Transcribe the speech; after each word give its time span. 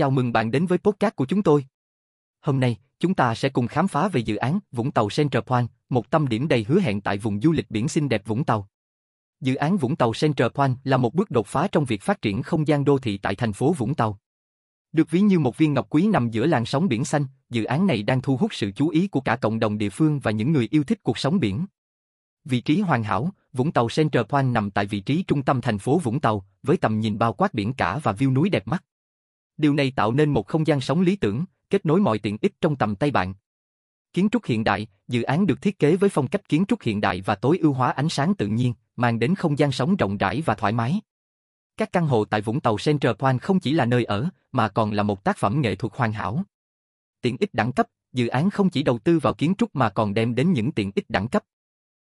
Chào 0.00 0.10
mừng 0.10 0.32
bạn 0.32 0.50
đến 0.50 0.66
với 0.66 0.78
podcast 0.78 1.16
của 1.16 1.26
chúng 1.26 1.42
tôi. 1.42 1.64
Hôm 2.40 2.60
nay, 2.60 2.76
chúng 2.98 3.14
ta 3.14 3.34
sẽ 3.34 3.48
cùng 3.48 3.66
khám 3.66 3.88
phá 3.88 4.08
về 4.08 4.20
dự 4.20 4.36
án 4.36 4.58
Vũng 4.72 4.90
Tàu 4.90 5.08
Central 5.16 5.42
Point, 5.42 5.70
một 5.88 6.10
tâm 6.10 6.28
điểm 6.28 6.48
đầy 6.48 6.64
hứa 6.68 6.80
hẹn 6.80 7.00
tại 7.00 7.18
vùng 7.18 7.40
du 7.40 7.52
lịch 7.52 7.70
biển 7.70 7.88
xinh 7.88 8.08
đẹp 8.08 8.22
Vũng 8.26 8.44
Tàu. 8.44 8.68
Dự 9.40 9.54
án 9.54 9.76
Vũng 9.76 9.96
Tàu 9.96 10.12
Central 10.20 10.48
Point 10.54 10.76
là 10.84 10.96
một 10.96 11.14
bước 11.14 11.30
đột 11.30 11.46
phá 11.46 11.68
trong 11.72 11.84
việc 11.84 12.02
phát 12.02 12.22
triển 12.22 12.42
không 12.42 12.68
gian 12.68 12.84
đô 12.84 12.98
thị 12.98 13.18
tại 13.18 13.34
thành 13.34 13.52
phố 13.52 13.72
Vũng 13.72 13.94
Tàu. 13.94 14.18
Được 14.92 15.10
ví 15.10 15.20
như 15.20 15.38
một 15.38 15.58
viên 15.58 15.74
ngọc 15.74 15.86
quý 15.90 16.06
nằm 16.06 16.30
giữa 16.30 16.46
làn 16.46 16.66
sóng 16.66 16.88
biển 16.88 17.04
xanh, 17.04 17.26
dự 17.50 17.64
án 17.64 17.86
này 17.86 18.02
đang 18.02 18.22
thu 18.22 18.36
hút 18.36 18.54
sự 18.54 18.70
chú 18.70 18.88
ý 18.88 19.08
của 19.08 19.20
cả 19.20 19.36
cộng 19.36 19.58
đồng 19.58 19.78
địa 19.78 19.90
phương 19.90 20.20
và 20.20 20.30
những 20.30 20.52
người 20.52 20.68
yêu 20.70 20.84
thích 20.84 21.02
cuộc 21.02 21.18
sống 21.18 21.40
biển. 21.40 21.66
Vị 22.44 22.60
trí 22.60 22.80
hoàn 22.80 23.02
hảo, 23.02 23.30
Vũng 23.52 23.72
Tàu 23.72 23.88
Central 23.96 24.24
Point 24.24 24.54
nằm 24.54 24.70
tại 24.70 24.86
vị 24.86 25.00
trí 25.00 25.22
trung 25.22 25.42
tâm 25.42 25.60
thành 25.60 25.78
phố 25.78 25.98
Vũng 25.98 26.20
Tàu, 26.20 26.44
với 26.62 26.76
tầm 26.76 27.00
nhìn 27.00 27.18
bao 27.18 27.32
quát 27.32 27.54
biển 27.54 27.72
cả 27.72 28.00
và 28.02 28.12
view 28.12 28.32
núi 28.32 28.50
đẹp 28.50 28.68
mắt. 28.68 28.84
Điều 29.60 29.74
này 29.74 29.92
tạo 29.96 30.12
nên 30.12 30.30
một 30.30 30.46
không 30.46 30.66
gian 30.66 30.80
sống 30.80 31.00
lý 31.00 31.16
tưởng, 31.16 31.44
kết 31.70 31.86
nối 31.86 32.00
mọi 32.00 32.18
tiện 32.18 32.36
ích 32.40 32.60
trong 32.60 32.76
tầm 32.76 32.96
tay 32.96 33.10
bạn. 33.10 33.34
Kiến 34.12 34.28
trúc 34.32 34.44
hiện 34.44 34.64
đại, 34.64 34.86
dự 35.08 35.22
án 35.22 35.46
được 35.46 35.62
thiết 35.62 35.78
kế 35.78 35.96
với 35.96 36.10
phong 36.10 36.28
cách 36.28 36.48
kiến 36.48 36.64
trúc 36.68 36.82
hiện 36.82 37.00
đại 37.00 37.20
và 37.20 37.34
tối 37.34 37.58
ưu 37.58 37.72
hóa 37.72 37.90
ánh 37.90 38.08
sáng 38.08 38.34
tự 38.34 38.46
nhiên, 38.46 38.74
mang 38.96 39.18
đến 39.18 39.34
không 39.34 39.58
gian 39.58 39.72
sống 39.72 39.96
rộng 39.96 40.16
rãi 40.16 40.42
và 40.46 40.54
thoải 40.54 40.72
mái. 40.72 41.00
Các 41.76 41.92
căn 41.92 42.06
hộ 42.06 42.24
tại 42.24 42.40
Vũng 42.40 42.60
Tàu 42.60 42.76
Central 42.84 43.12
Point 43.12 43.42
không 43.42 43.60
chỉ 43.60 43.72
là 43.72 43.84
nơi 43.84 44.04
ở, 44.04 44.28
mà 44.52 44.68
còn 44.68 44.92
là 44.92 45.02
một 45.02 45.24
tác 45.24 45.36
phẩm 45.36 45.60
nghệ 45.60 45.76
thuật 45.76 45.92
hoàn 45.96 46.12
hảo. 46.12 46.42
Tiện 47.20 47.36
ích 47.40 47.54
đẳng 47.54 47.72
cấp, 47.72 47.86
dự 48.12 48.26
án 48.26 48.50
không 48.50 48.70
chỉ 48.70 48.82
đầu 48.82 48.98
tư 48.98 49.18
vào 49.18 49.34
kiến 49.34 49.54
trúc 49.58 49.76
mà 49.76 49.90
còn 49.90 50.14
đem 50.14 50.34
đến 50.34 50.52
những 50.52 50.72
tiện 50.72 50.92
ích 50.94 51.10
đẳng 51.10 51.28
cấp. 51.28 51.42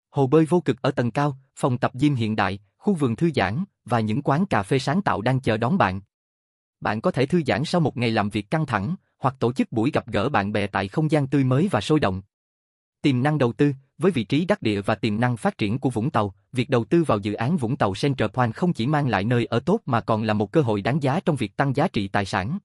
Hồ 0.10 0.28
bơi 0.28 0.46
vô 0.46 0.62
cực 0.62 0.82
ở 0.82 0.92
tầng 0.92 1.12
cao, 1.12 1.38
phòng 1.56 1.78
tập 1.78 1.92
gym 1.94 2.16
hiện 2.16 2.36
đại, 2.36 2.60
khu 2.78 2.94
vườn 2.94 3.16
thư 3.16 3.32
giãn 3.36 3.64
và 3.86 4.00
những 4.00 4.22
quán 4.22 4.46
cà 4.46 4.64
phê 4.64 4.80
sáng 4.80 5.02
tạo 5.02 5.22
đang 5.22 5.40
chờ 5.40 5.58
đón 5.58 5.78
bạn. 5.78 6.02
Bạn 6.82 7.02
có 7.02 7.12
thể 7.12 7.26
thư 7.26 7.42
giãn 7.48 7.66
sau 7.66 7.82
một 7.82 7.98
ngày 7.98 8.12
làm 8.12 8.30
việc 8.30 8.50
căng 8.50 8.66
thẳng, 8.66 8.96
hoặc 9.18 9.36
tổ 9.40 9.54
chức 9.54 9.72
buổi 9.72 9.92
gặp 9.92 10.08
gỡ 10.08 10.30
bạn 10.30 10.52
bè 10.52 10.68
tại 10.68 10.88
không 10.88 11.12
gian 11.12 11.28
tươi 11.28 11.44
mới 11.44 11.68
và 11.72 11.82
sôi 11.82 12.00
động. 12.00 12.22
Tiềm 13.02 13.24
năng 13.24 13.38
đầu 13.38 13.54
tư, 13.54 13.74
với 13.98 14.12
vị 14.12 14.24
trí 14.24 14.46
đắc 14.46 14.62
địa 14.62 14.82
và 14.82 14.96
tiềm 14.96 15.20
năng 15.20 15.38
phát 15.38 15.58
triển 15.58 15.80
của 15.80 15.90
Vũng 15.90 16.10
Tàu, 16.10 16.34
việc 16.52 16.70
đầu 16.70 16.86
tư 16.86 17.04
vào 17.04 17.18
dự 17.18 17.34
án 17.34 17.58
Vũng 17.58 17.76
Tàu 17.76 17.94
Central 18.02 18.30
Point 18.34 18.56
không 18.56 18.74
chỉ 18.74 18.88
mang 18.88 19.08
lại 19.08 19.24
nơi 19.24 19.46
ở 19.46 19.60
tốt 19.60 19.80
mà 19.86 20.02
còn 20.02 20.24
là 20.24 20.34
một 20.34 20.52
cơ 20.52 20.62
hội 20.62 20.82
đáng 20.82 21.04
giá 21.04 21.20
trong 21.20 21.36
việc 21.36 21.58
tăng 21.58 21.76
giá 21.76 21.88
trị 21.88 22.08
tài 22.08 22.26
sản. 22.26 22.60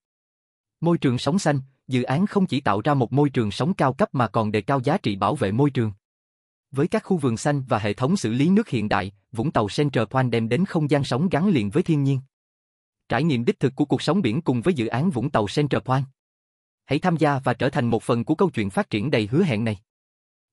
Môi 0.81 0.99
trường 0.99 1.19
sống 1.19 1.39
xanh, 1.39 1.61
dự 1.89 2.03
án 2.03 2.27
không 2.27 2.47
chỉ 2.47 2.61
tạo 2.61 2.81
ra 2.81 2.95
một 2.95 3.13
môi 3.13 3.31
trường 3.31 3.51
sống 3.51 3.75
cao 3.75 3.93
cấp 3.93 4.09
mà 4.13 4.29
còn 4.29 4.53
đề 4.53 4.61
cao 4.61 4.81
giá 4.81 4.99
trị 4.99 5.17
bảo 5.17 5.35
vệ 5.35 5.53
môi 5.53 5.71
trường. 5.71 5.93
Với 6.71 6.89
các 6.89 7.05
khu 7.05 7.17
vườn 7.17 7.37
xanh 7.37 7.63
và 7.69 7.79
hệ 7.79 7.93
thống 7.93 8.17
xử 8.17 8.33
lý 8.33 8.49
nước 8.49 8.69
hiện 8.69 8.89
đại, 8.89 9.13
Vũng 9.33 9.51
Tàu 9.51 9.67
Central 9.77 10.05
Point 10.05 10.31
đem 10.31 10.49
đến 10.49 10.65
không 10.65 10.91
gian 10.91 11.05
sống 11.05 11.29
gắn 11.29 11.49
liền 11.49 11.71
với 11.71 11.83
thiên 11.83 12.05
nhiên. 12.05 12.21
Trải 13.09 13.23
nghiệm 13.23 13.45
đích 13.45 13.61
thực 13.61 13.77
của 13.77 13.85
cuộc 13.85 14.03
sống 14.03 14.23
biển 14.23 14.41
cùng 14.41 14.63
với 14.63 14.75
dự 14.75 14.87
án 14.87 15.11
Vũng 15.11 15.31
Tàu 15.31 15.47
Central 15.55 15.81
Point. 15.81 16.05
Hãy 16.85 16.99
tham 16.99 17.17
gia 17.17 17.39
và 17.39 17.55
trở 17.55 17.69
thành 17.71 17.87
một 17.87 18.03
phần 18.03 18.25
của 18.25 18.35
câu 18.35 18.51
chuyện 18.51 18.71
phát 18.71 18.91
triển 18.91 19.11
đầy 19.11 19.29
hứa 19.31 19.43
hẹn 19.43 19.65
này. 19.65 19.79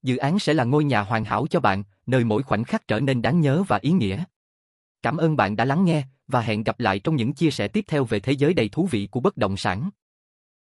Dự 0.04 0.18
án 0.18 0.40
sẽ 0.40 0.54
là 0.54 0.64
ngôi 0.64 0.84
nhà 0.84 1.02
hoàn 1.02 1.26
hảo 1.26 1.48
cho 1.50 1.60
bạn, 1.60 1.84
nơi 2.06 2.24
mỗi 2.24 2.44
khoảnh 2.44 2.64
khắc 2.64 2.88
trở 2.88 3.00
nên 3.00 3.22
đáng 3.22 3.42
nhớ 3.42 3.64
và 3.68 3.80
ý 3.82 3.92
nghĩa. 3.92 4.24
Cảm 5.02 5.18
ơn 5.18 5.36
bạn 5.36 5.56
đã 5.56 5.66
lắng 5.66 5.86
nghe 5.86 6.04
và 6.28 6.42
hẹn 6.42 6.64
gặp 6.64 6.80
lại 6.80 7.00
trong 7.00 7.16
những 7.16 7.34
chia 7.34 7.52
sẻ 7.52 7.68
tiếp 7.68 7.86
theo 7.88 8.06
về 8.06 8.20
thế 8.20 8.32
giới 8.32 8.54
đầy 8.54 8.70
thú 8.70 8.88
vị 8.92 9.08
của 9.12 9.20
bất 9.20 9.38
động 9.38 9.58
sản. 9.58 9.90